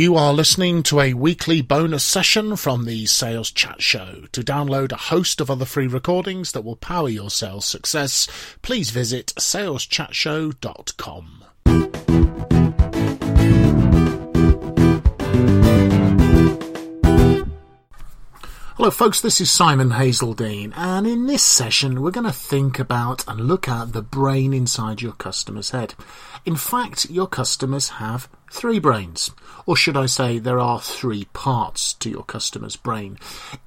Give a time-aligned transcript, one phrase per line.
[0.00, 4.24] You are listening to a weekly bonus session from the Sales Chat Show.
[4.32, 8.26] To download a host of other free recordings that will power your sales success,
[8.62, 11.44] please visit saleschatshow.com.
[18.80, 23.28] Hello, folks, this is Simon Hazeldine, and in this session, we're going to think about
[23.28, 25.92] and look at the brain inside your customer's head.
[26.46, 29.32] In fact, your customers have three brains,
[29.66, 33.18] or should I say, there are three parts to your customer's brain.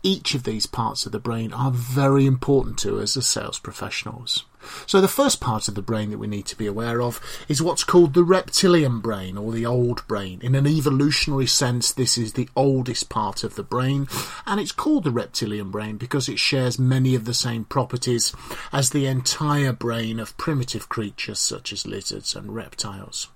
[0.02, 4.45] Each of these parts of the brain are very important to us as sales professionals.
[4.85, 7.62] So the first part of the brain that we need to be aware of is
[7.62, 10.39] what's called the reptilian brain or the old brain.
[10.41, 14.08] In an evolutionary sense, this is the oldest part of the brain
[14.45, 18.34] and it's called the reptilian brain because it shares many of the same properties
[18.72, 23.28] as the entire brain of primitive creatures such as lizards and reptiles.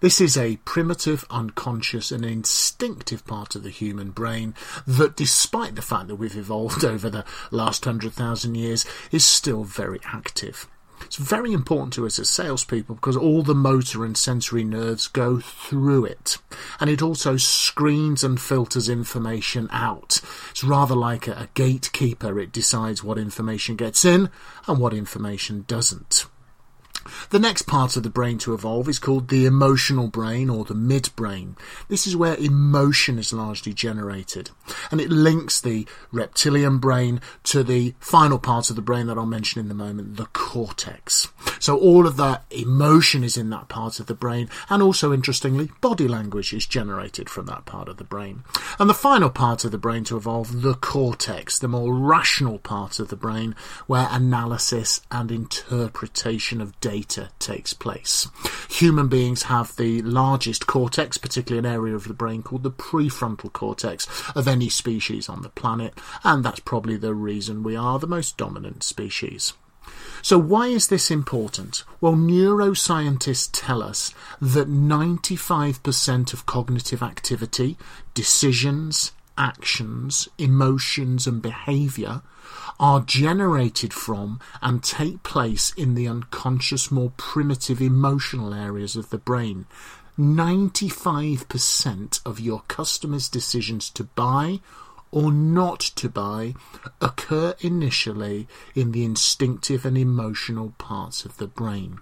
[0.00, 4.54] This is a primitive, unconscious, and instinctive part of the human brain
[4.86, 9.64] that, despite the fact that we've evolved over the last hundred thousand years, is still
[9.64, 10.66] very active.
[11.04, 15.40] It's very important to us as salespeople because all the motor and sensory nerves go
[15.40, 16.38] through it.
[16.80, 20.20] And it also screens and filters information out.
[20.50, 22.38] It's rather like a, a gatekeeper.
[22.38, 24.30] It decides what information gets in
[24.66, 26.26] and what information doesn't.
[27.32, 30.74] The next part of the brain to evolve is called the emotional brain or the
[30.74, 31.56] midbrain.
[31.88, 34.50] This is where emotion is largely generated
[34.90, 39.24] and it links the reptilian brain to the final part of the brain that I'll
[39.24, 41.32] mention in a moment, the cortex.
[41.58, 45.70] So all of that emotion is in that part of the brain and also interestingly,
[45.80, 48.44] body language is generated from that part of the brain.
[48.78, 52.98] And the final part of the brain to evolve, the cortex, the more rational part
[52.98, 53.54] of the brain
[53.86, 58.28] where analysis and interpretation of data takes place.
[58.70, 63.52] Human beings have the largest cortex, particularly an area of the brain called the prefrontal
[63.52, 65.94] cortex of any species on the planet,
[66.24, 69.54] and that's probably the reason we are the most dominant species.
[70.22, 71.82] So, why is this important?
[72.00, 77.76] Well, neuroscientists tell us that 95% of cognitive activity,
[78.14, 82.22] decisions, actions, emotions, and behaviour
[82.82, 89.18] are generated from and take place in the unconscious, more primitive emotional areas of the
[89.18, 89.66] brain.
[90.18, 94.58] 95% of your customers' decisions to buy
[95.12, 96.54] or not to buy
[97.00, 102.00] occur initially in the instinctive and emotional parts of the brain.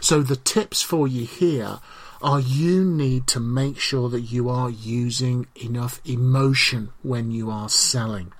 [0.00, 1.80] So the tips for you here
[2.22, 7.68] are you need to make sure that you are using enough emotion when you are
[7.68, 8.32] selling.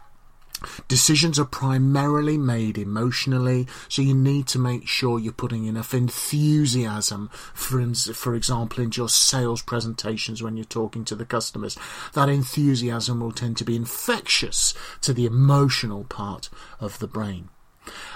[0.88, 7.28] Decisions are primarily made emotionally, so you need to make sure you're putting enough enthusiasm,
[7.54, 11.76] for, for example, into your sales presentations when you're talking to the customers.
[12.14, 16.48] That enthusiasm will tend to be infectious to the emotional part
[16.80, 17.48] of the brain.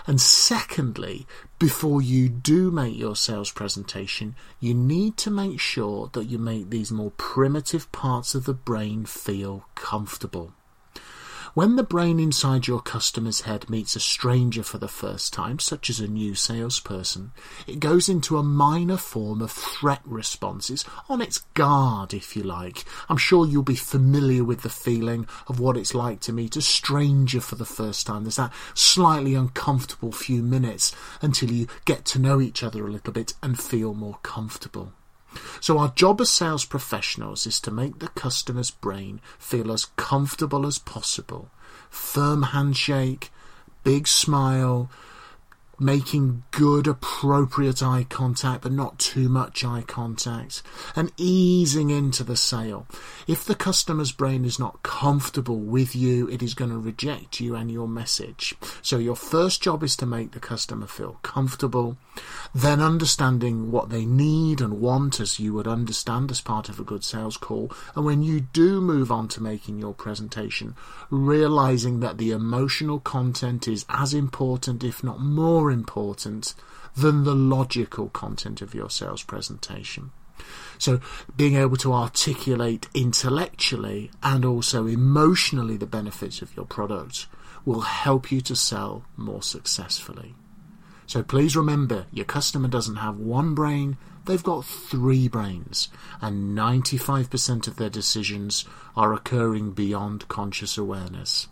[0.07, 1.27] And secondly,
[1.59, 6.71] before you do make your sales presentation, you need to make sure that you make
[6.71, 10.55] these more primitive parts of the brain feel comfortable.
[11.55, 15.91] When the brain inside your customer's head meets a stranger for the first time, such
[15.91, 17.33] as a new salesperson,
[17.67, 22.85] it goes into a minor form of threat responses, on its guard, if you like.
[23.09, 26.63] I'm sure you'll be familiar with the feeling of what it's like to meet a
[26.63, 28.23] stranger for the first time.
[28.23, 33.13] There's that slightly uncomfortable few minutes until you get to know each other a little
[33.13, 34.93] bit and feel more comfortable.
[35.61, 40.67] So, our job as sales professionals is to make the customer's brain feel as comfortable
[40.67, 41.51] as possible.
[41.89, 43.31] Firm handshake,
[43.85, 44.91] big smile,
[45.81, 50.63] making good, appropriate eye contact, but not too much eye contact,
[50.95, 52.87] and easing into the sale.
[53.27, 57.55] If the customer's brain is not comfortable with you, it is going to reject you
[57.57, 58.55] and your message.
[58.83, 61.97] So, your first job is to make the customer feel comfortable,
[62.55, 66.85] then understanding what they need and want as you would understand as part of a
[66.85, 67.73] good sales call.
[67.95, 70.77] And when you do move on to making your presentation,
[71.09, 76.55] realizing that the emotional content is as important, if not more important
[76.97, 80.11] than the logical content of your sales presentation.
[80.79, 81.01] So,
[81.37, 87.27] being able to articulate intellectually and also emotionally the benefits of your product
[87.65, 90.35] will help you to sell more successfully.
[91.07, 95.89] So, please remember your customer doesn't have one brain, they've got three brains,
[96.23, 98.65] and 95% of their decisions
[98.97, 101.49] are occurring beyond conscious awareness.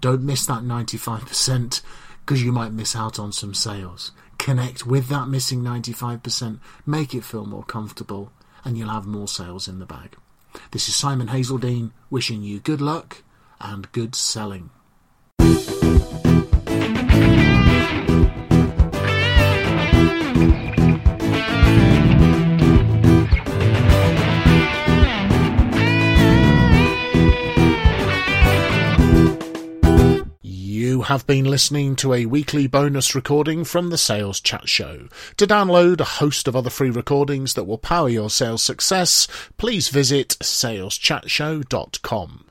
[0.00, 1.80] Don't miss that 95%
[2.28, 4.12] because you might miss out on some sales.
[4.36, 8.30] Connect with that missing 95%, make it feel more comfortable,
[8.66, 10.14] and you'll have more sales in the bag.
[10.72, 13.22] This is Simon Hazeldine wishing you good luck
[13.62, 14.68] and good selling.
[31.08, 35.08] Have been listening to a weekly bonus recording from the Sales Chat Show.
[35.38, 39.26] To download a host of other free recordings that will power your sales success,
[39.56, 42.44] please visit saleschatshow.com.